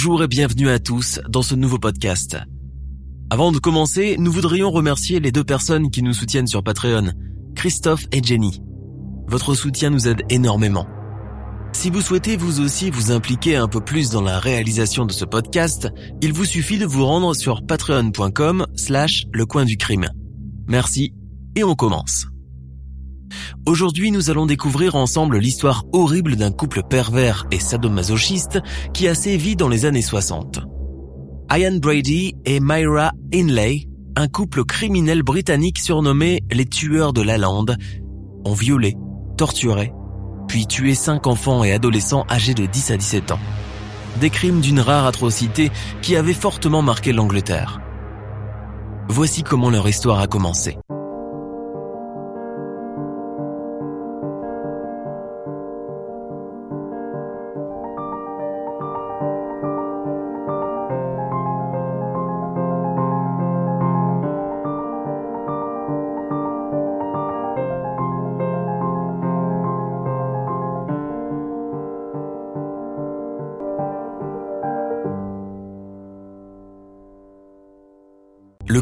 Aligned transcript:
Bonjour 0.00 0.22
et 0.22 0.28
bienvenue 0.28 0.70
à 0.70 0.78
tous 0.78 1.18
dans 1.28 1.42
ce 1.42 1.56
nouveau 1.56 1.80
podcast. 1.80 2.36
Avant 3.30 3.50
de 3.50 3.58
commencer, 3.58 4.14
nous 4.16 4.30
voudrions 4.30 4.70
remercier 4.70 5.18
les 5.18 5.32
deux 5.32 5.42
personnes 5.42 5.90
qui 5.90 6.04
nous 6.04 6.12
soutiennent 6.12 6.46
sur 6.46 6.62
Patreon, 6.62 7.10
Christophe 7.56 8.06
et 8.12 8.22
Jenny. 8.22 8.62
Votre 9.26 9.56
soutien 9.56 9.90
nous 9.90 10.06
aide 10.06 10.22
énormément. 10.30 10.86
Si 11.72 11.90
vous 11.90 12.00
souhaitez 12.00 12.36
vous 12.36 12.60
aussi 12.60 12.90
vous 12.90 13.10
impliquer 13.10 13.56
un 13.56 13.66
peu 13.66 13.80
plus 13.80 14.10
dans 14.10 14.22
la 14.22 14.38
réalisation 14.38 15.04
de 15.04 15.10
ce 15.10 15.24
podcast, 15.24 15.88
il 16.22 16.32
vous 16.32 16.44
suffit 16.44 16.78
de 16.78 16.86
vous 16.86 17.04
rendre 17.04 17.34
sur 17.34 17.66
patreon.com 17.66 18.68
slash 18.76 19.24
le 19.32 19.46
coin 19.46 19.64
du 19.64 19.78
crime. 19.78 20.06
Merci 20.68 21.12
et 21.56 21.64
on 21.64 21.74
commence. 21.74 22.28
Aujourd'hui, 23.66 24.10
nous 24.10 24.30
allons 24.30 24.46
découvrir 24.46 24.94
ensemble 24.94 25.38
l'histoire 25.38 25.84
horrible 25.92 26.36
d'un 26.36 26.50
couple 26.50 26.82
pervers 26.82 27.46
et 27.50 27.58
sadomasochiste 27.58 28.60
qui 28.94 29.08
a 29.08 29.14
sévi 29.14 29.56
dans 29.56 29.68
les 29.68 29.84
années 29.84 30.02
60. 30.02 30.60
Ian 31.50 31.76
Brady 31.76 32.34
et 32.44 32.60
Myra 32.60 33.12
Inlay, 33.32 33.88
un 34.16 34.28
couple 34.28 34.64
criminel 34.64 35.22
britannique 35.22 35.78
surnommé 35.78 36.42
les 36.52 36.66
tueurs 36.66 37.12
de 37.12 37.22
la 37.22 37.38
lande, 37.38 37.76
ont 38.44 38.54
violé, 38.54 38.96
torturé, 39.36 39.92
puis 40.46 40.66
tué 40.66 40.94
cinq 40.94 41.26
enfants 41.26 41.64
et 41.64 41.72
adolescents 41.72 42.26
âgés 42.30 42.54
de 42.54 42.66
10 42.66 42.90
à 42.90 42.96
17 42.96 43.32
ans. 43.32 43.40
Des 44.20 44.30
crimes 44.30 44.60
d'une 44.60 44.80
rare 44.80 45.06
atrocité 45.06 45.70
qui 46.02 46.16
avaient 46.16 46.32
fortement 46.34 46.82
marqué 46.82 47.12
l'Angleterre. 47.12 47.80
Voici 49.08 49.42
comment 49.42 49.70
leur 49.70 49.88
histoire 49.88 50.20
a 50.20 50.26
commencé. 50.26 50.76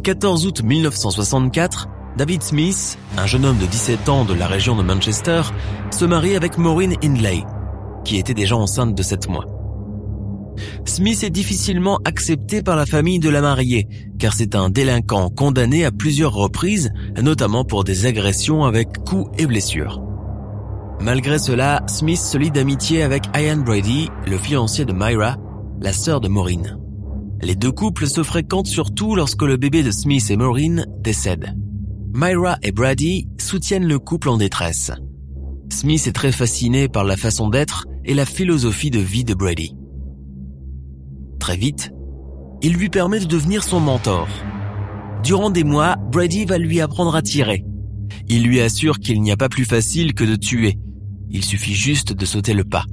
14 0.06 0.46
août 0.46 0.62
1964, 0.62 1.88
David 2.16 2.40
Smith, 2.40 2.96
un 3.18 3.26
jeune 3.26 3.44
homme 3.44 3.58
de 3.58 3.66
17 3.66 4.08
ans 4.08 4.24
de 4.24 4.34
la 4.34 4.46
région 4.46 4.76
de 4.76 4.84
Manchester, 4.84 5.42
se 5.90 6.04
marie 6.04 6.36
avec 6.36 6.58
Maureen 6.58 6.94
Hindley, 7.02 7.42
qui 8.04 8.16
était 8.16 8.32
déjà 8.32 8.54
enceinte 8.54 8.94
de 8.94 9.02
7 9.02 9.28
mois. 9.28 9.46
Smith 10.84 11.24
est 11.24 11.30
difficilement 11.30 11.98
accepté 12.04 12.62
par 12.62 12.76
la 12.76 12.86
famille 12.86 13.18
de 13.18 13.28
la 13.28 13.40
mariée, 13.40 13.88
car 14.20 14.32
c'est 14.32 14.54
un 14.54 14.70
délinquant 14.70 15.28
condamné 15.28 15.84
à 15.84 15.90
plusieurs 15.90 16.34
reprises, 16.34 16.92
notamment 17.20 17.64
pour 17.64 17.82
des 17.82 18.06
agressions 18.06 18.62
avec 18.62 18.98
coups 19.04 19.28
et 19.38 19.46
blessures. 19.46 20.00
Malgré 21.00 21.40
cela, 21.40 21.82
Smith 21.88 22.20
se 22.20 22.38
lie 22.38 22.52
d'amitié 22.52 23.02
avec 23.02 23.24
Ian 23.36 23.56
Brady, 23.56 24.08
le 24.24 24.38
fiancé 24.38 24.84
de 24.84 24.92
Myra, 24.92 25.34
la 25.80 25.92
sœur 25.92 26.20
de 26.20 26.28
Maureen. 26.28 26.85
Les 27.42 27.54
deux 27.54 27.72
couples 27.72 28.06
se 28.06 28.22
fréquentent 28.22 28.66
surtout 28.66 29.14
lorsque 29.14 29.42
le 29.42 29.56
bébé 29.56 29.82
de 29.82 29.90
Smith 29.90 30.30
et 30.30 30.36
Maureen 30.36 30.86
décède. 31.00 31.54
Myra 32.14 32.56
et 32.62 32.72
Brady 32.72 33.28
soutiennent 33.38 33.86
le 33.86 33.98
couple 33.98 34.30
en 34.30 34.38
détresse. 34.38 34.90
Smith 35.70 36.06
est 36.06 36.12
très 36.12 36.32
fasciné 36.32 36.88
par 36.88 37.04
la 37.04 37.16
façon 37.16 37.48
d'être 37.48 37.86
et 38.04 38.14
la 38.14 38.24
philosophie 38.24 38.90
de 38.90 39.00
vie 39.00 39.24
de 39.24 39.34
Brady. 39.34 39.76
Très 41.38 41.56
vite, 41.56 41.92
il 42.62 42.72
lui 42.72 42.88
permet 42.88 43.20
de 43.20 43.26
devenir 43.26 43.62
son 43.62 43.80
mentor. 43.80 44.28
Durant 45.22 45.50
des 45.50 45.64
mois, 45.64 45.96
Brady 46.10 46.44
va 46.46 46.56
lui 46.56 46.80
apprendre 46.80 47.14
à 47.14 47.22
tirer. 47.22 47.64
Il 48.28 48.44
lui 48.44 48.60
assure 48.60 48.98
qu'il 48.98 49.20
n'y 49.20 49.32
a 49.32 49.36
pas 49.36 49.48
plus 49.48 49.64
facile 49.64 50.14
que 50.14 50.24
de 50.24 50.36
tuer. 50.36 50.78
Il 51.30 51.44
suffit 51.44 51.74
juste 51.74 52.12
de 52.12 52.24
sauter 52.24 52.54
le 52.54 52.64
pas. 52.64 52.86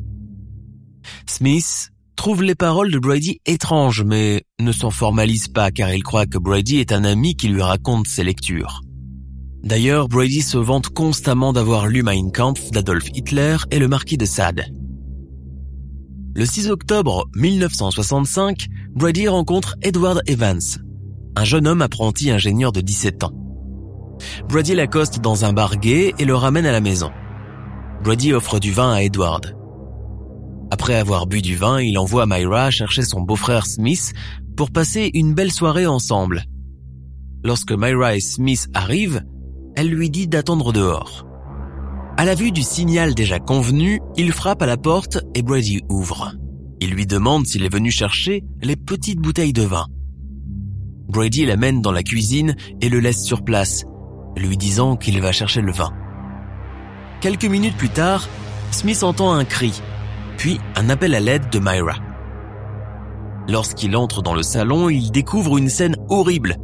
Smith 1.28 1.93
trouve 2.16 2.44
les 2.44 2.56
paroles 2.56 2.92
de 2.92 3.00
Brady 3.00 3.40
étranges, 3.46 4.04
mais 4.04 4.44
ne 4.60 4.72
s'en 4.72 4.90
formalise 4.90 5.48
pas 5.48 5.72
car 5.72 5.94
il 5.94 6.04
croit 6.04 6.26
que 6.26 6.38
Brady 6.38 6.78
est 6.78 6.92
un 6.92 7.04
ami 7.04 7.36
qui 7.36 7.48
lui 7.48 7.62
raconte 7.62 8.08
ses 8.08 8.24
lectures. 8.24 8.82
D'ailleurs, 9.64 10.10
Brady 10.10 10.42
se 10.42 10.58
vante 10.58 10.90
constamment 10.90 11.54
d'avoir 11.54 11.88
lu 11.88 12.04
Mein 12.04 12.32
Kampf 12.32 12.70
d'Adolf 12.72 13.06
Hitler 13.14 13.58
et 13.72 13.80
le 13.80 13.88
marquis 13.88 14.18
de 14.18 14.26
Sade. 14.26 14.66
Le 16.36 16.46
6 16.46 16.70
octobre 16.70 17.30
1965, 17.36 18.68
Brady 18.94 19.28
rencontre 19.28 19.76
Edward 19.82 20.22
Evans, 20.26 20.60
un 21.36 21.44
jeune 21.44 21.68
homme 21.68 21.82
apprenti 21.82 22.30
ingénieur 22.30 22.72
de 22.72 22.82
17 22.82 23.24
ans. 23.24 23.34
Brady 24.50 24.76
l'accoste 24.76 25.20
dans 25.20 25.46
un 25.46 25.54
bar 25.54 25.78
gay 25.78 26.14
et 26.20 26.26
le 26.26 26.36
ramène 26.36 26.66
à 26.66 26.72
la 26.72 26.82
maison. 26.82 27.12
Brady 28.04 28.34
offre 28.34 28.60
du 28.60 28.72
vin 28.72 28.94
à 28.94 29.02
Edward. 29.02 29.56
Après 30.74 30.96
avoir 30.96 31.28
bu 31.28 31.44
du 31.44 31.56
vin, 31.56 31.80
il 31.80 32.00
envoie 32.00 32.26
Myra 32.26 32.72
chercher 32.72 33.04
son 33.04 33.22
beau-frère 33.22 33.68
Smith 33.68 34.12
pour 34.58 34.72
passer 34.72 35.12
une 35.14 35.36
belle 35.36 35.52
soirée 35.52 35.86
ensemble. 35.86 36.46
Lorsque 37.44 37.74
Myra 37.74 38.16
et 38.16 38.20
Smith 38.20 38.68
arrivent, 38.74 39.22
elle 39.76 39.90
lui 39.90 40.10
dit 40.10 40.28
d'attendre 40.28 40.74
dehors. 40.74 41.28
À 42.18 42.26
la 42.26 42.34
vue 42.34 42.52
du 42.52 42.64
signal 42.64 43.14
déjà 43.14 43.38
convenu, 43.38 44.00
il 44.18 44.32
frappe 44.32 44.64
à 44.64 44.66
la 44.66 44.76
porte 44.76 45.20
et 45.36 45.44
Brady 45.44 45.82
ouvre. 45.90 46.34
Il 46.82 46.90
lui 46.90 47.06
demande 47.06 47.46
s'il 47.46 47.66
est 47.66 47.72
venu 47.72 47.92
chercher 47.92 48.44
les 48.64 48.76
petites 48.76 49.20
bouteilles 49.20 49.54
de 49.54 49.62
vin. 49.62 49.86
Brady 51.08 51.46
l'amène 51.46 51.84
dans 51.84 51.92
la 51.92 52.02
cuisine 52.02 52.56
et 52.82 52.90
le 52.90 53.00
laisse 53.00 53.24
sur 53.24 53.44
place, 53.44 53.84
lui 54.36 54.58
disant 54.58 54.96
qu'il 54.96 55.22
va 55.22 55.32
chercher 55.32 55.62
le 55.62 55.72
vin. 55.72 55.94
Quelques 57.22 57.46
minutes 57.46 57.78
plus 57.78 57.90
tard, 57.90 58.28
Smith 58.72 59.04
entend 59.04 59.34
un 59.34 59.46
cri 59.46 59.84
puis 60.38 60.60
un 60.76 60.90
appel 60.90 61.16
à 61.16 61.20
l'aide 61.20 61.50
de 61.52 61.60
Myra. 61.60 61.96
Lorsqu'il 63.48 63.96
entre 63.96 64.22
dans 64.22 64.34
le 64.34 64.44
salon, 64.44 64.90
il 64.90 65.12
découvre 65.12 65.58
une 65.58 65.70
scène 65.70 65.98
horrible, 66.10 66.58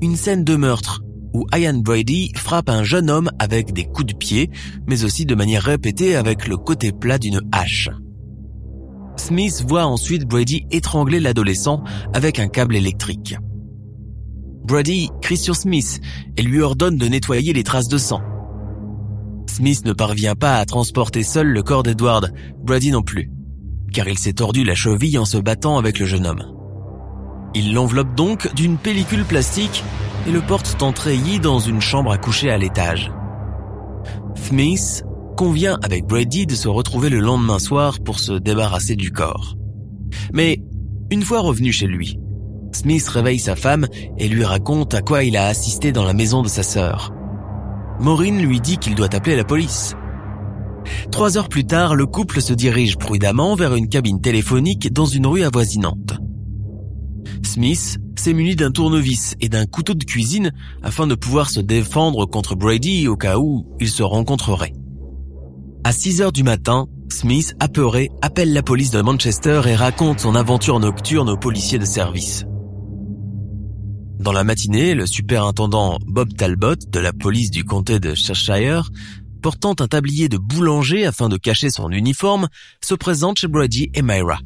une 0.00 0.16
scène 0.16 0.44
de 0.44 0.56
meurtre, 0.56 1.02
où 1.32 1.44
Ian 1.52 1.78
Brady 1.78 2.30
frappe 2.36 2.68
un 2.68 2.84
jeune 2.84 3.10
homme 3.10 3.30
avec 3.38 3.72
des 3.72 3.84
coups 3.84 4.12
de 4.12 4.16
pied, 4.16 4.50
mais 4.86 5.04
aussi 5.04 5.26
de 5.26 5.34
manière 5.34 5.62
répétée 5.62 6.14
avec 6.14 6.46
le 6.46 6.56
côté 6.56 6.92
plat 6.92 7.18
d'une 7.18 7.40
hache. 7.52 7.90
Smith 9.16 9.64
voit 9.66 9.86
ensuite 9.86 10.26
Brady 10.26 10.66
étrangler 10.70 11.20
l'adolescent 11.20 11.82
avec 12.12 12.38
un 12.38 12.48
câble 12.48 12.76
électrique. 12.76 13.36
Brady 14.64 15.10
crie 15.20 15.36
sur 15.36 15.56
Smith 15.56 16.00
et 16.36 16.42
lui 16.42 16.60
ordonne 16.60 16.96
de 16.96 17.06
nettoyer 17.06 17.52
les 17.52 17.64
traces 17.64 17.88
de 17.88 17.98
sang. 17.98 18.22
Smith 19.54 19.84
ne 19.84 19.92
parvient 19.92 20.34
pas 20.34 20.56
à 20.56 20.64
transporter 20.64 21.22
seul 21.22 21.46
le 21.46 21.62
corps 21.62 21.84
d'Edward, 21.84 22.32
Brady 22.64 22.90
non 22.90 23.02
plus, 23.02 23.30
car 23.92 24.08
il 24.08 24.18
s'est 24.18 24.32
tordu 24.32 24.64
la 24.64 24.74
cheville 24.74 25.16
en 25.16 25.24
se 25.24 25.38
battant 25.38 25.78
avec 25.78 26.00
le 26.00 26.06
jeune 26.06 26.26
homme. 26.26 26.42
Il 27.54 27.72
l'enveloppe 27.72 28.16
donc 28.16 28.52
d'une 28.56 28.78
pellicule 28.78 29.24
plastique 29.24 29.84
et 30.26 30.32
le 30.32 30.40
porte 30.40 30.82
en 30.82 30.90
treillis 30.90 31.38
dans 31.38 31.60
une 31.60 31.80
chambre 31.80 32.10
à 32.10 32.18
coucher 32.18 32.50
à 32.50 32.58
l'étage. 32.58 33.12
Smith 34.34 35.04
convient 35.36 35.78
avec 35.84 36.04
Brady 36.04 36.46
de 36.46 36.56
se 36.56 36.66
retrouver 36.66 37.08
le 37.08 37.20
lendemain 37.20 37.60
soir 37.60 38.00
pour 38.04 38.18
se 38.18 38.32
débarrasser 38.32 38.96
du 38.96 39.12
corps. 39.12 39.54
Mais 40.32 40.58
une 41.12 41.22
fois 41.22 41.42
revenu 41.42 41.70
chez 41.70 41.86
lui, 41.86 42.18
Smith 42.72 43.06
réveille 43.06 43.38
sa 43.38 43.54
femme 43.54 43.86
et 44.18 44.26
lui 44.26 44.42
raconte 44.42 44.94
à 44.94 45.00
quoi 45.00 45.22
il 45.22 45.36
a 45.36 45.46
assisté 45.46 45.92
dans 45.92 46.02
la 46.02 46.12
maison 46.12 46.42
de 46.42 46.48
sa 46.48 46.64
sœur. 46.64 47.13
Maureen 48.00 48.40
lui 48.42 48.60
dit 48.60 48.78
qu'il 48.78 48.94
doit 48.94 49.14
appeler 49.14 49.36
la 49.36 49.44
police. 49.44 49.94
Trois 51.10 51.38
heures 51.38 51.48
plus 51.48 51.64
tard, 51.64 51.94
le 51.94 52.06
couple 52.06 52.40
se 52.40 52.52
dirige 52.52 52.96
prudemment 52.96 53.54
vers 53.54 53.74
une 53.74 53.88
cabine 53.88 54.20
téléphonique 54.20 54.92
dans 54.92 55.06
une 55.06 55.26
rue 55.26 55.42
avoisinante. 55.42 56.14
Smith 57.42 57.98
s'est 58.18 58.32
muni 58.32 58.56
d'un 58.56 58.70
tournevis 58.70 59.34
et 59.40 59.48
d'un 59.48 59.66
couteau 59.66 59.94
de 59.94 60.04
cuisine 60.04 60.52
afin 60.82 61.06
de 61.06 61.14
pouvoir 61.14 61.50
se 61.50 61.60
défendre 61.60 62.26
contre 62.26 62.54
Brady 62.54 63.08
au 63.08 63.16
cas 63.16 63.38
où 63.38 63.66
ils 63.80 63.88
se 63.88 64.02
rencontreraient. 64.02 64.74
À 65.84 65.92
6 65.92 66.22
heures 66.22 66.32
du 66.32 66.42
matin, 66.42 66.86
Smith, 67.10 67.54
apeuré, 67.60 68.10
appelle 68.22 68.52
la 68.52 68.62
police 68.62 68.90
de 68.90 69.02
Manchester 69.02 69.62
et 69.66 69.76
raconte 69.76 70.20
son 70.20 70.34
aventure 70.34 70.80
nocturne 70.80 71.28
aux 71.28 71.36
policiers 71.36 71.78
de 71.78 71.84
service. 71.84 72.44
Dans 74.24 74.32
la 74.32 74.42
matinée, 74.42 74.94
le 74.94 75.04
superintendant 75.04 75.98
Bob 76.06 76.34
Talbot 76.34 76.76
de 76.88 76.98
la 76.98 77.12
police 77.12 77.50
du 77.50 77.62
comté 77.62 78.00
de 78.00 78.14
Cheshire, 78.14 78.90
portant 79.42 79.74
un 79.80 79.86
tablier 79.86 80.30
de 80.30 80.38
boulanger 80.38 81.04
afin 81.04 81.28
de 81.28 81.36
cacher 81.36 81.68
son 81.68 81.90
uniforme, 81.90 82.48
se 82.82 82.94
présente 82.94 83.36
chez 83.36 83.48
Brady 83.48 83.90
et 83.92 84.00
Myra. 84.00 84.38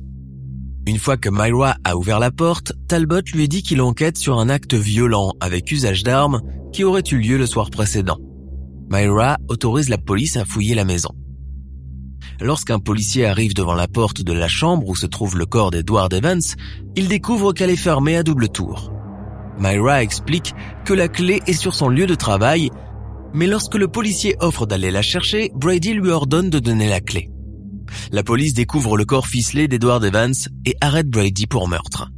Une 0.85 0.99
fois 0.99 1.17
que 1.17 1.29
Myra 1.31 1.77
a 1.85 1.97
ouvert 1.97 2.19
la 2.19 2.33
porte, 2.33 2.73
Talbot 2.89 3.21
lui 3.33 3.47
dit 3.47 3.63
qu'il 3.63 3.81
enquête 3.81 4.17
sur 4.17 4.41
un 4.41 4.49
acte 4.49 4.75
violent 4.75 5.35
avec 5.39 5.71
usage 5.71 6.03
d'armes 6.03 6.41
qui 6.73 6.83
aurait 6.83 7.05
eu 7.13 7.19
lieu 7.19 7.39
le 7.39 7.47
soir 7.47 7.71
précédent. 7.71 8.19
Myra 8.91 9.39
autorise 9.47 9.91
la 9.91 9.99
police 9.99 10.37
à 10.37 10.45
fouiller 10.45 10.75
la 10.75 10.85
maison. 10.85 11.11
Lorsqu'un 12.41 12.81
policier 12.81 13.27
arrive 13.27 13.55
devant 13.55 13.75
la 13.75 13.87
porte 13.87 14.23
de 14.23 14.33
la 14.33 14.49
chambre 14.49 14.89
où 14.89 14.97
se 14.97 15.07
trouve 15.07 15.39
le 15.39 15.47
corps 15.47 15.71
d'Edward 15.71 16.13
Evans, 16.13 16.43
il 16.97 17.07
découvre 17.07 17.53
qu'elle 17.53 17.71
est 17.71 17.77
fermée 17.77 18.17
à 18.17 18.25
double 18.25 18.49
tour. 18.49 18.91
Myra 19.59 20.03
explique 20.03 20.55
que 20.85 20.95
la 20.95 21.09
clé 21.09 21.41
est 21.47 21.53
sur 21.53 21.75
son 21.75 21.89
lieu 21.89 22.07
de 22.07 22.15
travail, 22.15 22.71
mais 23.35 23.47
lorsque 23.47 23.75
le 23.75 23.89
policier 23.89 24.37
offre 24.41 24.67
d'aller 24.67 24.91
la 24.91 25.03
chercher, 25.03 25.51
Brady 25.55 25.95
lui 25.95 26.11
ordonne 26.11 26.51
de 26.51 26.59
donner 26.59 26.89
la 26.89 27.01
clé. 27.01 27.31
La 28.13 28.23
police 28.23 28.55
découvre 28.55 28.97
le 28.97 29.05
corps 29.05 29.27
ficelé 29.27 29.69
d'Edward 29.69 30.05
Evans 30.05 30.35
et 30.67 30.75
arrête 30.81 31.09
Brady 31.09 31.47
pour 31.47 31.69
meurtre. 31.69 32.11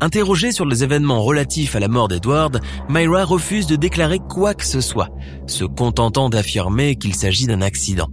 Interrogé 0.00 0.52
sur 0.52 0.66
les 0.66 0.84
événements 0.84 1.22
relatifs 1.22 1.74
à 1.74 1.80
la 1.80 1.88
mort 1.88 2.08
d'Edward, 2.08 2.60
Myra 2.90 3.24
refuse 3.24 3.66
de 3.66 3.76
déclarer 3.76 4.18
quoi 4.18 4.52
que 4.52 4.66
ce 4.66 4.82
soit, 4.82 5.08
se 5.46 5.64
contentant 5.64 6.28
d'affirmer 6.28 6.96
qu'il 6.96 7.14
s'agit 7.14 7.46
d'un 7.46 7.62
accident. 7.62 8.08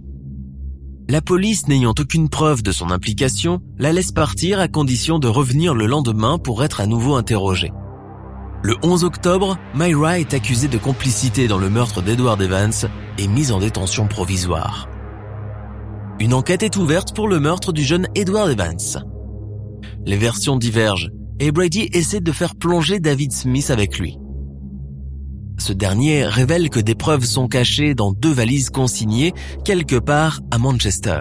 La 1.10 1.20
police, 1.20 1.68
n'ayant 1.68 1.92
aucune 1.98 2.30
preuve 2.30 2.62
de 2.62 2.72
son 2.72 2.90
implication, 2.90 3.60
la 3.78 3.92
laisse 3.92 4.12
partir 4.12 4.60
à 4.60 4.68
condition 4.68 5.18
de 5.18 5.28
revenir 5.28 5.74
le 5.74 5.84
lendemain 5.84 6.38
pour 6.38 6.64
être 6.64 6.80
à 6.80 6.86
nouveau 6.86 7.14
interrogée. 7.16 7.72
Le 8.64 8.76
11 8.82 9.04
octobre, 9.04 9.58
Myra 9.74 10.18
est 10.18 10.32
accusée 10.32 10.68
de 10.68 10.78
complicité 10.78 11.48
dans 11.48 11.58
le 11.58 11.68
meurtre 11.68 12.00
d'Edward 12.00 12.40
Evans 12.40 12.72
et 13.18 13.28
mise 13.28 13.52
en 13.52 13.58
détention 13.58 14.08
provisoire. 14.08 14.88
Une 16.18 16.32
enquête 16.32 16.62
est 16.62 16.78
ouverte 16.78 17.14
pour 17.14 17.28
le 17.28 17.40
meurtre 17.40 17.74
du 17.74 17.82
jeune 17.82 18.08
Edward 18.14 18.48
Evans. 18.48 19.04
Les 20.06 20.16
versions 20.16 20.56
divergent 20.56 21.10
et 21.40 21.52
Brady 21.52 21.90
essaie 21.92 22.22
de 22.22 22.32
faire 22.32 22.54
plonger 22.54 23.00
David 23.00 23.32
Smith 23.32 23.68
avec 23.68 23.98
lui. 23.98 24.16
Ce 25.58 25.74
dernier 25.74 26.24
révèle 26.24 26.70
que 26.70 26.80
des 26.80 26.94
preuves 26.94 27.26
sont 27.26 27.48
cachées 27.48 27.94
dans 27.94 28.12
deux 28.12 28.32
valises 28.32 28.70
consignées 28.70 29.34
quelque 29.66 29.96
part 29.96 30.40
à 30.50 30.56
Manchester. 30.56 31.20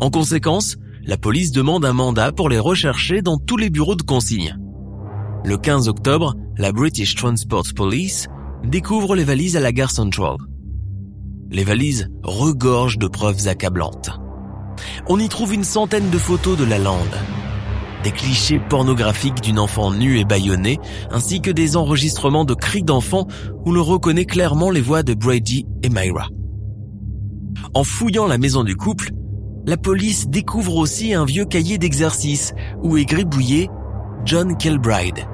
En 0.00 0.08
conséquence, 0.08 0.76
la 1.04 1.18
police 1.18 1.52
demande 1.52 1.84
un 1.84 1.92
mandat 1.92 2.32
pour 2.32 2.48
les 2.48 2.58
rechercher 2.58 3.20
dans 3.20 3.36
tous 3.36 3.58
les 3.58 3.68
bureaux 3.68 3.96
de 3.96 4.02
consigne. 4.02 4.56
Le 5.44 5.56
15 5.56 5.88
octobre, 5.88 6.34
la 6.56 6.72
British 6.72 7.14
Transport 7.14 7.64
Police 7.74 8.26
découvre 8.64 9.14
les 9.14 9.24
valises 9.24 9.56
à 9.56 9.60
la 9.60 9.72
gare 9.72 9.90
Central. 9.90 10.36
Les 11.50 11.64
valises 11.64 12.08
regorgent 12.24 12.98
de 12.98 13.06
preuves 13.06 13.46
accablantes. 13.46 14.10
On 15.06 15.18
y 15.18 15.28
trouve 15.28 15.54
une 15.54 15.64
centaine 15.64 16.10
de 16.10 16.18
photos 16.18 16.58
de 16.58 16.64
la 16.64 16.78
lande, 16.78 17.16
des 18.02 18.10
clichés 18.10 18.58
pornographiques 18.58 19.40
d'une 19.40 19.60
enfant 19.60 19.92
nue 19.92 20.18
et 20.18 20.24
bâillonnée, 20.24 20.78
ainsi 21.10 21.40
que 21.40 21.50
des 21.50 21.76
enregistrements 21.76 22.44
de 22.44 22.54
cris 22.54 22.82
d'enfants 22.82 23.28
où 23.64 23.72
l'on 23.72 23.84
reconnaît 23.84 24.26
clairement 24.26 24.70
les 24.70 24.82
voix 24.82 25.02
de 25.02 25.14
Brady 25.14 25.66
et 25.82 25.88
Myra. 25.88 26.26
En 27.74 27.84
fouillant 27.84 28.26
la 28.26 28.38
maison 28.38 28.64
du 28.64 28.76
couple, 28.76 29.10
la 29.66 29.76
police 29.76 30.28
découvre 30.28 30.76
aussi 30.76 31.14
un 31.14 31.24
vieux 31.24 31.44
cahier 31.44 31.78
d'exercice 31.78 32.54
où 32.82 32.96
est 32.96 33.04
gribouillé 33.04 33.70
John 34.24 34.56
Kilbride. 34.56 35.26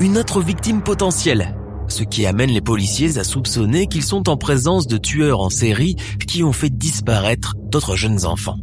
Une 0.00 0.18
autre 0.18 0.40
victime 0.40 0.82
potentielle, 0.82 1.56
ce 1.88 2.02
qui 2.02 2.26
amène 2.26 2.50
les 2.50 2.60
policiers 2.60 3.18
à 3.18 3.24
soupçonner 3.24 3.86
qu'ils 3.86 4.02
sont 4.02 4.28
en 4.28 4.36
présence 4.36 4.86
de 4.86 4.96
tueurs 4.96 5.40
en 5.40 5.50
série 5.50 5.96
qui 6.26 6.42
ont 6.42 6.52
fait 6.52 6.70
disparaître 6.70 7.54
d'autres 7.70 7.96
jeunes 7.96 8.24
enfants. 8.24 8.58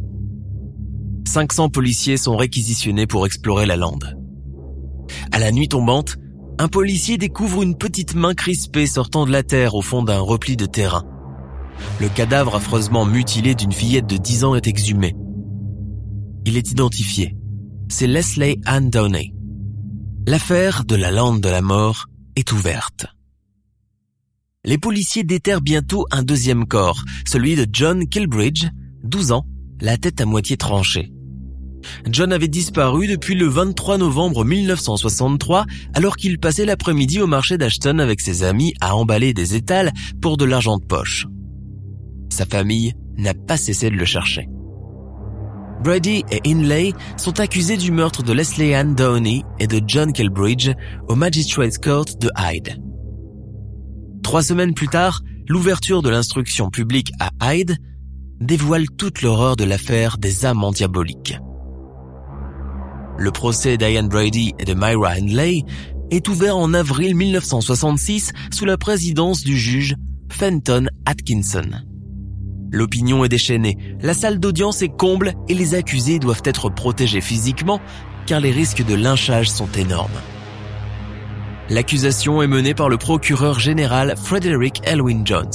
500 1.28 1.68
policiers 1.68 2.16
sont 2.16 2.36
réquisitionnés 2.36 3.06
pour 3.06 3.26
explorer 3.26 3.66
la 3.66 3.76
lande. 3.76 4.18
À 5.32 5.38
la 5.38 5.52
nuit 5.52 5.68
tombante, 5.68 6.16
un 6.58 6.68
policier 6.68 7.18
découvre 7.18 7.62
une 7.62 7.76
petite 7.76 8.14
main 8.14 8.34
crispée 8.34 8.86
sortant 8.86 9.26
de 9.26 9.32
la 9.32 9.42
terre 9.42 9.74
au 9.74 9.82
fond 9.82 10.02
d'un 10.02 10.20
repli 10.20 10.56
de 10.56 10.66
terrain. 10.66 11.02
Le 12.00 12.08
cadavre 12.08 12.54
affreusement 12.54 13.04
mutilé 13.04 13.54
d'une 13.54 13.72
fillette 13.72 14.06
de 14.06 14.16
10 14.16 14.44
ans 14.44 14.54
est 14.54 14.66
exhumé. 14.66 15.14
Il 16.44 16.56
est 16.56 16.70
identifié. 16.70 17.36
C'est 17.88 18.06
Leslie 18.06 18.60
Ann 18.66 18.90
Downey. 18.90 19.33
L'affaire 20.26 20.86
de 20.86 20.96
la 20.96 21.10
lande 21.10 21.42
de 21.42 21.50
la 21.50 21.60
mort 21.60 22.06
est 22.34 22.50
ouverte. 22.52 23.04
Les 24.64 24.78
policiers 24.78 25.22
déterrent 25.22 25.60
bientôt 25.60 26.06
un 26.10 26.22
deuxième 26.22 26.64
corps, 26.66 27.04
celui 27.26 27.56
de 27.56 27.66
John 27.70 28.08
Kilbridge, 28.08 28.68
12 29.02 29.32
ans, 29.32 29.46
la 29.82 29.98
tête 29.98 30.22
à 30.22 30.24
moitié 30.24 30.56
tranchée. 30.56 31.12
John 32.08 32.32
avait 32.32 32.48
disparu 32.48 33.06
depuis 33.06 33.34
le 33.34 33.46
23 33.46 33.98
novembre 33.98 34.46
1963 34.46 35.66
alors 35.92 36.16
qu'il 36.16 36.38
passait 36.38 36.64
l'après-midi 36.64 37.20
au 37.20 37.26
marché 37.26 37.58
d'Ashton 37.58 38.00
avec 38.00 38.22
ses 38.22 38.44
amis 38.44 38.72
à 38.80 38.96
emballer 38.96 39.34
des 39.34 39.54
étals 39.54 39.92
pour 40.22 40.38
de 40.38 40.46
l'argent 40.46 40.78
de 40.78 40.86
poche. 40.86 41.26
Sa 42.30 42.46
famille 42.46 42.94
n'a 43.18 43.34
pas 43.34 43.58
cessé 43.58 43.90
de 43.90 43.96
le 43.96 44.06
chercher. 44.06 44.48
Brady 45.82 46.24
et 46.30 46.40
Inlay 46.46 46.92
sont 47.16 47.40
accusés 47.40 47.76
du 47.76 47.90
meurtre 47.90 48.22
de 48.22 48.32
Leslie 48.32 48.74
Ann 48.74 48.94
Downey 48.94 49.42
et 49.58 49.66
de 49.66 49.80
John 49.86 50.12
Kilbridge 50.12 50.70
au 51.08 51.14
Magistrates 51.14 51.78
Court 51.78 52.06
de 52.20 52.30
Hyde. 52.38 52.80
Trois 54.22 54.42
semaines 54.42 54.74
plus 54.74 54.88
tard, 54.88 55.20
l'ouverture 55.48 56.02
de 56.02 56.10
l'instruction 56.10 56.70
publique 56.70 57.12
à 57.20 57.54
Hyde 57.54 57.76
dévoile 58.40 58.86
toute 58.96 59.22
l'horreur 59.22 59.56
de 59.56 59.64
l'affaire 59.64 60.18
des 60.18 60.44
amants 60.44 60.72
diaboliques. 60.72 61.38
Le 63.18 63.30
procès 63.30 63.76
d'Ian 63.76 64.04
Brady 64.04 64.54
et 64.58 64.64
de 64.64 64.74
Myra 64.74 65.18
Henley 65.18 65.62
est 66.10 66.28
ouvert 66.28 66.56
en 66.56 66.74
avril 66.74 67.14
1966 67.14 68.32
sous 68.52 68.64
la 68.64 68.76
présidence 68.76 69.44
du 69.44 69.56
juge 69.56 69.94
Fenton 70.30 70.86
Atkinson. 71.06 71.70
L'opinion 72.74 73.24
est 73.24 73.28
déchaînée, 73.28 73.78
la 74.02 74.14
salle 74.14 74.40
d'audience 74.40 74.82
est 74.82 74.88
comble 74.88 75.34
et 75.48 75.54
les 75.54 75.76
accusés 75.76 76.18
doivent 76.18 76.42
être 76.44 76.70
protégés 76.70 77.20
physiquement 77.20 77.80
car 78.26 78.40
les 78.40 78.50
risques 78.50 78.84
de 78.84 78.96
lynchage 78.96 79.48
sont 79.48 79.70
énormes. 79.78 80.20
L'accusation 81.70 82.42
est 82.42 82.48
menée 82.48 82.74
par 82.74 82.88
le 82.88 82.96
procureur 82.96 83.60
général 83.60 84.14
Frederick 84.16 84.80
Elwin 84.82 85.24
Jones. 85.24 85.52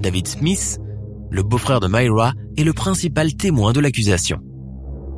David 0.00 0.28
Smith, 0.28 0.78
le 1.30 1.42
beau-frère 1.42 1.80
de 1.80 1.88
Myra, 1.88 2.32
est 2.56 2.62
le 2.62 2.72
principal 2.72 3.34
témoin 3.34 3.72
de 3.72 3.80
l'accusation. 3.80 4.38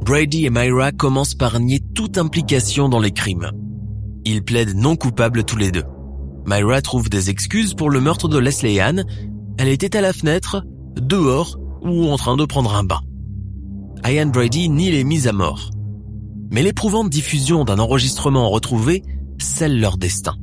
Brady 0.01 0.47
et 0.47 0.51
Myra 0.51 0.93
commencent 0.93 1.35
par 1.35 1.61
nier 1.61 1.81
toute 1.95 2.17
implication 2.17 2.89
dans 2.89 3.01
les 3.01 3.13
crimes. 3.13 3.51
Ils 4.25 4.43
plaident 4.43 4.77
non 4.77 4.97
coupables 4.97 5.45
tous 5.45 5.59
les 5.59 5.73
deux. 5.73 5.85
Myra 6.47 6.81
trouve 6.81 7.11
des 7.11 7.29
excuses 7.29 7.75
pour 7.75 7.91
le 7.91 8.01
meurtre 8.01 8.29
de 8.29 8.39
Leslie 8.39 8.81
Ann 8.81 9.05
elle 9.61 9.69
était 9.69 9.95
à 9.95 10.01
la 10.01 10.15
fenêtre, 10.15 10.65
dehors 10.97 11.59
ou 11.83 12.07
en 12.09 12.17
train 12.17 12.39
de 12.39 12.47
prendre 12.47 12.75
un 12.75 12.83
bain. 12.83 13.01
Ian 14.07 14.29
Brady 14.29 14.71
nie 14.71 14.91
les 14.91 15.05
mises 15.05 15.29
à 15.29 15.35
mort. 15.35 15.69
Mais 16.51 16.63
l'éprouvante 16.63 17.11
diffusion 17.11 17.65
d'un 17.65 17.79
enregistrement 17.79 18.49
retrouvé 18.49 19.03
scelle 19.39 19.79
leur 19.79 19.99
destin. 19.99 20.35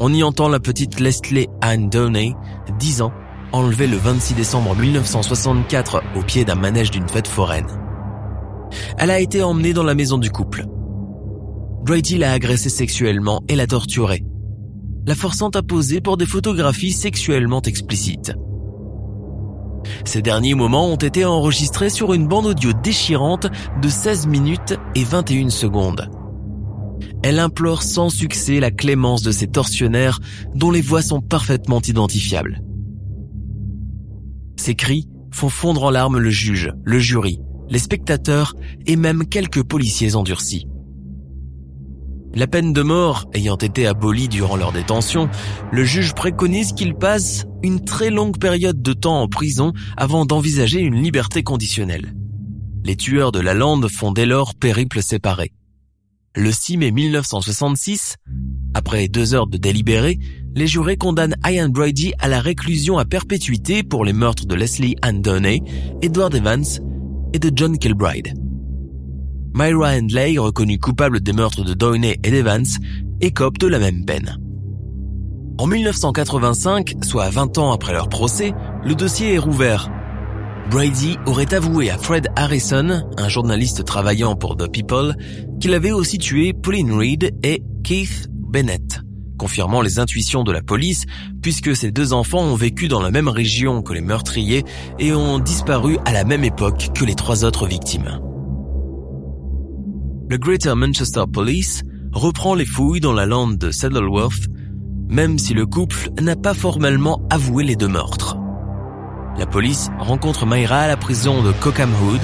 On 0.00 0.12
y 0.12 0.24
entend 0.24 0.48
la 0.48 0.58
petite 0.58 0.98
Leslie 0.98 1.46
Ann 1.62 1.88
Downey, 1.88 2.34
10 2.80 3.02
ans, 3.02 3.12
enlevée 3.52 3.86
le 3.86 3.96
26 3.96 4.34
décembre 4.34 4.74
1964 4.74 6.02
au 6.16 6.22
pied 6.22 6.44
d'un 6.44 6.56
manège 6.56 6.90
d'une 6.90 7.08
fête 7.08 7.28
foraine. 7.28 7.68
Elle 8.98 9.12
a 9.12 9.20
été 9.20 9.44
emmenée 9.44 9.72
dans 9.72 9.84
la 9.84 9.94
maison 9.94 10.18
du 10.18 10.30
couple. 10.30 10.66
Brady 11.84 12.18
l'a 12.18 12.32
agressée 12.32 12.70
sexuellement 12.70 13.42
et 13.46 13.54
l'a 13.54 13.68
torturée, 13.68 14.24
la 15.06 15.14
forçant 15.14 15.50
à 15.50 15.62
poser 15.62 16.00
pour 16.00 16.16
des 16.16 16.26
photographies 16.26 16.92
sexuellement 16.92 17.62
explicites. 17.62 18.32
Ces 20.04 20.20
derniers 20.20 20.54
moments 20.54 20.88
ont 20.88 20.96
été 20.96 21.24
enregistrés 21.24 21.90
sur 21.90 22.12
une 22.12 22.26
bande 22.26 22.46
audio 22.46 22.72
déchirante 22.72 23.46
de 23.80 23.88
16 23.88 24.26
minutes 24.26 24.74
et 24.96 25.04
21 25.04 25.50
secondes. 25.50 26.10
Elle 27.22 27.38
implore 27.38 27.82
sans 27.82 28.08
succès 28.08 28.60
la 28.60 28.70
clémence 28.70 29.22
de 29.22 29.30
ces 29.30 29.46
tortionnaires 29.46 30.18
dont 30.54 30.70
les 30.70 30.80
voix 30.80 31.02
sont 31.02 31.20
parfaitement 31.20 31.80
identifiables. 31.80 32.62
Ces 34.56 34.74
cris 34.74 35.08
font 35.30 35.48
fondre 35.48 35.84
en 35.84 35.90
larmes 35.90 36.18
le 36.18 36.30
juge, 36.30 36.72
le 36.84 36.98
jury, 36.98 37.40
les 37.68 37.78
spectateurs 37.78 38.54
et 38.86 38.96
même 38.96 39.26
quelques 39.26 39.62
policiers 39.62 40.16
endurcis. 40.16 40.66
La 42.36 42.46
peine 42.46 42.74
de 42.74 42.82
mort 42.82 43.24
ayant 43.32 43.56
été 43.56 43.86
abolie 43.86 44.28
durant 44.28 44.56
leur 44.56 44.70
détention, 44.70 45.30
le 45.72 45.84
juge 45.84 46.12
préconise 46.12 46.74
qu'ils 46.74 46.94
passent 46.94 47.46
une 47.62 47.82
très 47.82 48.10
longue 48.10 48.38
période 48.38 48.82
de 48.82 48.92
temps 48.92 49.22
en 49.22 49.26
prison 49.26 49.72
avant 49.96 50.26
d'envisager 50.26 50.80
une 50.80 51.02
liberté 51.02 51.42
conditionnelle. 51.42 52.12
Les 52.84 52.94
tueurs 52.94 53.32
de 53.32 53.40
la 53.40 53.54
lande 53.54 53.88
font 53.88 54.12
dès 54.12 54.26
lors 54.26 54.54
périple 54.54 55.00
séparé. 55.00 55.54
Le 56.34 56.52
6 56.52 56.76
mai 56.76 56.90
1966, 56.90 58.16
après 58.74 59.08
deux 59.08 59.32
heures 59.32 59.46
de 59.46 59.56
délibéré, 59.56 60.18
les 60.54 60.66
jurés 60.66 60.98
condamnent 60.98 61.36
Ian 61.46 61.70
Brady 61.70 62.12
à 62.18 62.28
la 62.28 62.42
réclusion 62.42 62.98
à 62.98 63.06
perpétuité 63.06 63.82
pour 63.82 64.04
les 64.04 64.12
meurtres 64.12 64.44
de 64.44 64.54
Leslie 64.54 64.96
Ann 65.00 65.22
Downey, 65.22 65.62
Edward 66.02 66.34
Evans 66.34 66.66
et 67.32 67.38
de 67.38 67.50
John 67.54 67.78
Kilbride. 67.78 68.45
Myra 69.58 69.92
Handley, 69.92 70.36
reconnue 70.36 70.78
coupable 70.78 71.20
des 71.20 71.32
meurtres 71.32 71.64
de 71.64 71.72
Downey 71.72 72.18
et 72.22 72.30
d'Evans, 72.30 72.78
écope 73.22 73.56
de 73.56 73.66
la 73.66 73.78
même 73.78 74.04
peine. 74.04 74.38
En 75.56 75.66
1985, 75.66 76.92
soit 77.02 77.30
20 77.30 77.56
ans 77.56 77.72
après 77.72 77.94
leur 77.94 78.10
procès, 78.10 78.52
le 78.84 78.94
dossier 78.94 79.32
est 79.32 79.38
rouvert. 79.38 79.88
Brady 80.70 81.16
aurait 81.24 81.54
avoué 81.54 81.88
à 81.88 81.96
Fred 81.96 82.28
Harrison, 82.36 83.00
un 83.16 83.28
journaliste 83.30 83.82
travaillant 83.86 84.36
pour 84.36 84.58
The 84.58 84.70
People, 84.70 85.14
qu'il 85.58 85.72
avait 85.72 85.90
aussi 85.92 86.18
tué 86.18 86.52
Pauline 86.52 86.92
Reed 86.92 87.34
et 87.42 87.62
Keith 87.82 88.28
Bennett, 88.30 89.00
confirmant 89.38 89.80
les 89.80 89.98
intuitions 89.98 90.44
de 90.44 90.52
la 90.52 90.60
police 90.60 91.06
puisque 91.40 91.74
ces 91.74 91.92
deux 91.92 92.12
enfants 92.12 92.42
ont 92.42 92.56
vécu 92.56 92.88
dans 92.88 93.00
la 93.00 93.10
même 93.10 93.28
région 93.28 93.80
que 93.80 93.94
les 93.94 94.02
meurtriers 94.02 94.64
et 94.98 95.14
ont 95.14 95.38
disparu 95.38 95.96
à 96.04 96.12
la 96.12 96.24
même 96.24 96.44
époque 96.44 96.90
que 96.94 97.06
les 97.06 97.14
trois 97.14 97.46
autres 97.46 97.66
victimes 97.66 98.20
le 100.28 100.38
Greater 100.38 100.74
Manchester 100.74 101.24
Police 101.32 101.82
reprend 102.12 102.54
les 102.54 102.66
fouilles 102.66 103.00
dans 103.00 103.12
la 103.12 103.26
lande 103.26 103.58
de 103.58 103.70
Saddleworth, 103.70 104.48
même 105.08 105.38
si 105.38 105.54
le 105.54 105.66
couple 105.66 106.10
n'a 106.20 106.34
pas 106.34 106.54
formellement 106.54 107.22
avoué 107.30 107.62
les 107.62 107.76
deux 107.76 107.88
meurtres. 107.88 108.36
La 109.38 109.46
police 109.46 109.88
rencontre 109.98 110.46
Myra 110.46 110.80
à 110.80 110.88
la 110.88 110.96
prison 110.96 111.42
de 111.42 111.52
Cockham 111.52 111.90
Hood. 111.90 112.20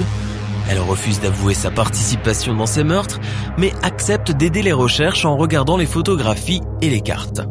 Elle 0.69 0.79
refuse 0.79 1.21
d'avouer 1.21 1.53
sa 1.53 1.71
participation 1.71 2.55
dans 2.55 2.65
ces 2.65 2.83
meurtres, 2.83 3.19
mais 3.57 3.71
accepte 3.83 4.31
d'aider 4.31 4.63
les 4.63 4.73
recherches 4.73 5.25
en 5.25 5.37
regardant 5.37 5.77
les 5.77 5.85
photographies 5.85 6.61
et 6.81 6.89
les 6.89 7.01
cartes. 7.01 7.41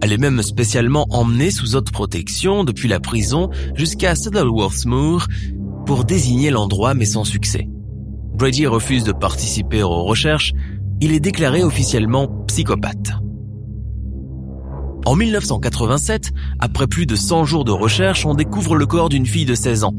Elle 0.00 0.12
est 0.12 0.18
même 0.18 0.42
spécialement 0.42 1.06
emmenée 1.10 1.50
sous 1.50 1.76
haute 1.76 1.90
protection 1.90 2.64
depuis 2.64 2.88
la 2.88 3.00
prison 3.00 3.50
jusqu'à 3.74 4.14
Saddleworth 4.14 4.86
Moor 4.86 5.26
pour 5.86 6.04
désigner 6.04 6.50
l'endroit 6.50 6.94
mais 6.94 7.06
sans 7.06 7.24
succès. 7.24 7.68
Brady 8.34 8.66
refuse 8.66 9.04
de 9.04 9.12
participer 9.12 9.82
aux 9.82 10.02
recherches, 10.02 10.54
il 11.00 11.12
est 11.12 11.20
déclaré 11.20 11.62
officiellement 11.62 12.26
psychopathe. 12.48 13.12
En 15.06 15.14
1987, 15.14 16.32
après 16.58 16.86
plus 16.86 17.06
de 17.06 17.14
100 17.14 17.44
jours 17.44 17.64
de 17.64 17.70
recherche, 17.70 18.26
on 18.26 18.34
découvre 18.34 18.74
le 18.74 18.86
corps 18.86 19.08
d'une 19.08 19.26
fille 19.26 19.44
de 19.44 19.54
16 19.54 19.84
ans. 19.84 19.94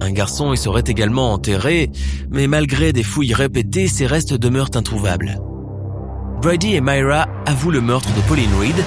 Un 0.00 0.12
garçon 0.12 0.52
y 0.52 0.56
serait 0.56 0.84
également 0.86 1.32
enterré, 1.32 1.90
mais 2.30 2.46
malgré 2.46 2.92
des 2.92 3.02
fouilles 3.02 3.34
répétées, 3.34 3.88
ses 3.88 4.06
restes 4.06 4.34
demeurent 4.34 4.70
introuvables. 4.74 5.40
Brady 6.42 6.74
et 6.74 6.80
Myra 6.80 7.26
avouent 7.46 7.70
le 7.70 7.80
meurtre 7.80 8.14
de 8.14 8.20
Pauline 8.28 8.54
Reed, 8.60 8.84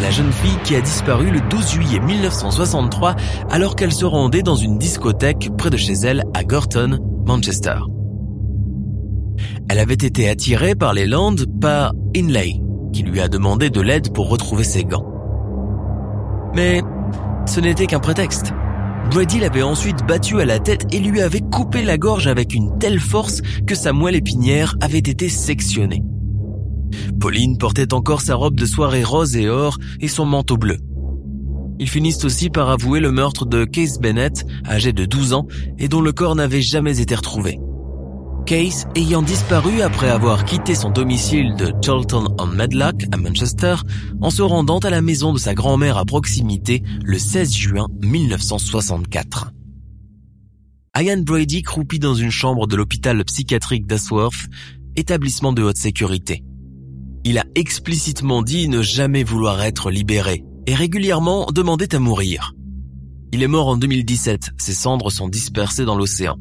la 0.00 0.10
jeune 0.10 0.32
fille 0.32 0.58
qui 0.64 0.76
a 0.76 0.80
disparu 0.80 1.30
le 1.30 1.40
12 1.40 1.72
juillet 1.72 2.00
1963 2.00 3.16
alors 3.50 3.76
qu'elle 3.76 3.92
se 3.92 4.06
rendait 4.06 4.42
dans 4.42 4.54
une 4.54 4.78
discothèque 4.78 5.50
près 5.58 5.70
de 5.70 5.76
chez 5.76 5.92
elle 5.92 6.22
à 6.34 6.44
Gorton, 6.44 7.00
Manchester. 7.26 7.80
Elle 9.72 9.78
avait 9.78 9.94
été 9.94 10.28
attirée 10.28 10.74
par 10.74 10.92
les 10.92 11.06
Landes 11.06 11.46
par 11.60 11.92
Inlay, 12.16 12.60
qui 12.92 13.04
lui 13.04 13.20
a 13.20 13.28
demandé 13.28 13.70
de 13.70 13.80
l'aide 13.80 14.12
pour 14.12 14.28
retrouver 14.28 14.64
ses 14.64 14.82
gants. 14.82 15.06
Mais 16.56 16.82
ce 17.46 17.60
n'était 17.60 17.86
qu'un 17.86 18.00
prétexte. 18.00 18.52
Brady 19.12 19.38
l'avait 19.38 19.62
ensuite 19.62 20.04
battu 20.04 20.40
à 20.40 20.44
la 20.44 20.58
tête 20.58 20.92
et 20.92 20.98
lui 20.98 21.20
avait 21.20 21.40
coupé 21.52 21.82
la 21.82 21.98
gorge 21.98 22.26
avec 22.26 22.52
une 22.52 22.80
telle 22.80 22.98
force 22.98 23.42
que 23.64 23.76
sa 23.76 23.92
moelle 23.92 24.16
épinière 24.16 24.74
avait 24.80 24.98
été 24.98 25.28
sectionnée. 25.28 26.02
Pauline 27.20 27.56
portait 27.56 27.94
encore 27.94 28.22
sa 28.22 28.34
robe 28.34 28.56
de 28.56 28.66
soirée 28.66 29.04
rose 29.04 29.36
et 29.36 29.48
or 29.48 29.78
et 30.00 30.08
son 30.08 30.26
manteau 30.26 30.56
bleu. 30.56 30.78
Ils 31.78 31.88
finissent 31.88 32.24
aussi 32.24 32.50
par 32.50 32.70
avouer 32.70 32.98
le 32.98 33.12
meurtre 33.12 33.46
de 33.46 33.64
Case 33.64 34.00
Bennett, 34.00 34.44
âgé 34.66 34.92
de 34.92 35.04
12 35.04 35.32
ans, 35.32 35.46
et 35.78 35.86
dont 35.86 36.00
le 36.00 36.10
corps 36.10 36.34
n'avait 36.34 36.60
jamais 36.60 37.00
été 37.00 37.14
retrouvé. 37.14 37.60
Case 38.50 38.88
ayant 38.96 39.22
disparu 39.22 39.80
après 39.80 40.10
avoir 40.10 40.44
quitté 40.44 40.74
son 40.74 40.90
domicile 40.90 41.54
de 41.54 41.72
Charlton-on-Medlock 41.84 43.04
à 43.12 43.16
Manchester 43.16 43.76
en 44.20 44.30
se 44.30 44.42
rendant 44.42 44.80
à 44.80 44.90
la 44.90 45.02
maison 45.02 45.32
de 45.32 45.38
sa 45.38 45.54
grand-mère 45.54 45.96
à 45.96 46.04
proximité 46.04 46.82
le 47.04 47.16
16 47.16 47.54
juin 47.54 47.86
1964. 48.02 49.52
Ian 50.98 51.18
Brady 51.18 51.62
croupit 51.62 52.00
dans 52.00 52.16
une 52.16 52.32
chambre 52.32 52.66
de 52.66 52.74
l'hôpital 52.74 53.24
psychiatrique 53.24 53.86
d'Asworth, 53.86 54.48
établissement 54.96 55.52
de 55.52 55.62
haute 55.62 55.76
sécurité. 55.76 56.42
Il 57.22 57.38
a 57.38 57.44
explicitement 57.54 58.42
dit 58.42 58.68
ne 58.68 58.82
jamais 58.82 59.22
vouloir 59.22 59.62
être 59.62 59.92
libéré 59.92 60.42
et 60.66 60.74
régulièrement 60.74 61.46
demandait 61.52 61.94
à 61.94 62.00
mourir. 62.00 62.52
Il 63.30 63.44
est 63.44 63.48
mort 63.48 63.68
en 63.68 63.76
2017, 63.76 64.54
ses 64.58 64.74
cendres 64.74 65.12
sont 65.12 65.28
dispersées 65.28 65.84
dans 65.84 65.94
l'océan. 65.94 66.36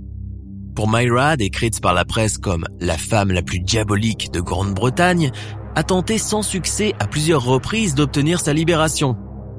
Pour 0.80 0.88
Myra, 0.90 1.36
décrite 1.36 1.82
par 1.82 1.94
la 1.94 2.06
presse 2.06 2.38
comme 2.38 2.66
la 2.80 2.98
femme 2.98 3.34
la 3.34 3.42
plus 3.42 3.60
diabolique 3.60 4.32
de 4.32 4.40
Grande-Bretagne, 4.40 5.30
a 5.76 5.84
tenté 5.84 6.18
sans 6.18 6.42
succès 6.42 6.94
à 7.00 7.08
plusieurs 7.08 7.44
reprises 7.44 7.96
d'obtenir 7.96 8.40
sa 8.40 8.54
libération, 8.54 9.18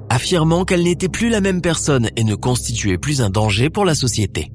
affirmant 0.08 0.64
qu'elle 0.64 0.84
n'était 0.84 1.10
plus 1.10 1.28
la 1.28 1.42
même 1.42 1.60
personne 1.60 2.08
et 2.16 2.24
ne 2.24 2.34
constituait 2.34 2.96
plus 2.96 3.20
un 3.20 3.28
danger 3.28 3.68
pour 3.68 3.84
la 3.84 3.94
société. 3.94 4.50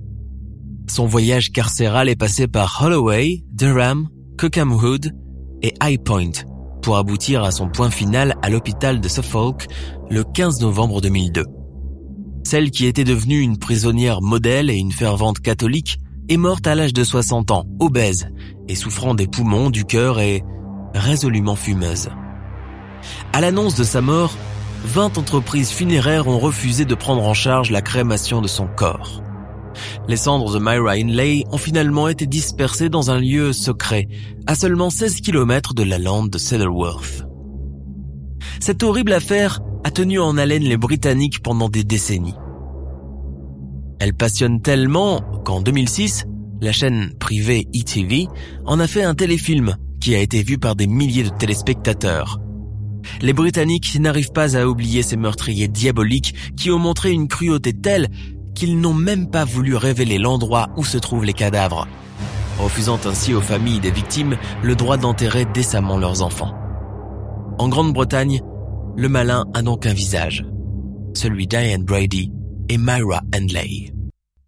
Son 0.90 1.06
voyage 1.06 1.52
carcéral 1.52 2.10
est 2.10 2.16
passé 2.16 2.48
par 2.48 2.82
Holloway, 2.84 3.44
Durham, 3.52 4.10
Cookham 4.40 4.74
Hood 4.74 5.12
et 5.62 5.76
High 5.84 6.04
Point 6.04 6.32
pour 6.82 6.98
aboutir 6.98 7.44
à 7.44 7.52
son 7.52 7.70
point 7.70 7.92
final 7.92 8.38
à 8.42 8.50
l'hôpital 8.50 9.00
de 9.00 9.08
Suffolk 9.08 9.68
le 10.10 10.24
15 10.24 10.62
novembre 10.62 11.00
2002. 11.00 11.44
Celle 12.44 12.72
qui 12.72 12.88
était 12.88 13.04
devenue 13.04 13.42
une 13.42 13.60
prisonnière 13.60 14.24
modèle 14.24 14.72
et 14.72 14.76
une 14.76 14.92
fervente 14.92 15.42
catholique 15.42 16.00
est 16.30 16.38
morte 16.38 16.68
à 16.68 16.76
l'âge 16.76 16.94
de 16.94 17.04
60 17.04 17.52
ans, 17.52 17.66
obèse 17.80 18.28
et 18.68 18.76
souffrant 18.76 19.14
des 19.14 19.28
poumons, 19.28 19.70
du 19.70 19.86
cœur 19.86 20.20
et 20.20 20.44
résolument 20.94 21.56
fumeuse. 21.56 22.10
À 23.34 23.42
l'annonce 23.42 23.76
de 23.76 23.84
sa 23.84 24.02
mort, 24.02 24.36
20 24.86 25.18
entreprises 25.18 25.72
funéraires 25.72 26.28
ont 26.28 26.40
refusé 26.40 26.86
de 26.86 26.96
prendre 26.96 27.24
en 27.24 27.34
charge 27.34 27.72
la 27.72 27.82
crémation 27.82 28.42
de 28.42 28.48
son 28.48 28.68
corps. 28.68 29.22
Les 30.08 30.18
cendres 30.18 30.54
de 30.54 30.60
Myra 30.60 30.94
Inlay 30.94 31.44
ont 31.52 31.58
finalement 31.58 32.08
été 32.08 32.28
dispersées 32.28 32.90
dans 32.90 33.12
un 33.12 33.20
lieu 33.20 33.52
secret, 33.52 34.08
à 34.48 34.56
seulement 34.56 34.90
16 34.90 35.22
km 35.22 35.74
de 35.74 35.84
la 35.84 35.98
lande 35.98 36.30
de 36.30 36.38
Cedarworth. 36.38 37.26
Cette 38.60 38.84
horrible 38.84 39.14
affaire 39.14 39.60
a 39.84 39.92
tenu 39.92 40.20
en 40.20 40.38
haleine 40.38 40.64
les 40.64 40.78
Britanniques 40.78 41.42
pendant 41.44 41.70
des 41.70 41.84
décennies. 41.84 42.36
Elle 44.00 44.14
passionne 44.14 44.62
tellement 44.62 45.22
qu'en 45.46 45.62
2006, 45.62 46.26
la 46.60 46.74
chaîne 46.74 47.14
privée 47.20 47.68
ETV 47.74 48.28
en 48.66 48.80
a 48.80 48.88
fait 48.88 49.04
un 49.04 49.14
téléfilm 49.14 49.78
qui 50.02 50.16
a 50.16 50.20
été 50.20 50.44
vu 50.44 50.58
par 50.58 50.76
des 50.76 50.88
milliers 50.88 51.24
de 51.24 51.30
téléspectateurs. 51.30 52.40
Les 53.22 53.34
Britanniques 53.34 53.98
n'arrivent 54.00 54.34
pas 54.34 54.58
à 54.58 54.66
oublier 54.66 55.04
ces 55.04 55.16
meurtriers 55.16 55.68
diaboliques 55.68 56.34
qui 56.58 56.72
ont 56.72 56.80
montré 56.80 57.12
une 57.12 57.28
cruauté 57.28 57.72
telle 57.72 58.08
qu'ils 58.56 58.80
n'ont 58.80 58.94
même 58.94 59.30
pas 59.30 59.46
voulu 59.46 59.76
révéler 59.76 60.18
l'endroit 60.18 60.70
où 60.76 60.84
se 60.84 60.98
trouvent 60.98 61.26
les 61.26 61.34
cadavres, 61.34 61.88
refusant 62.60 63.00
ainsi 63.06 63.34
aux 63.34 63.42
familles 63.42 63.80
des 63.80 63.92
victimes 63.92 64.38
le 64.64 64.76
droit 64.76 64.98
d'enterrer 64.98 65.46
décemment 65.46 65.98
leurs 65.98 66.24
enfants. 66.24 66.56
En 67.60 67.70
Grande-Bretagne, 67.70 68.42
le 68.98 69.10
malin 69.10 69.46
a 69.54 69.62
donc 69.62 69.86
un 69.86 69.94
visage, 69.94 70.46
celui 71.14 71.48
d'Ian 71.48 71.84
Brady 71.84 72.32
et 72.70 72.78
Myra 72.78 73.22
Handley. 73.36 73.95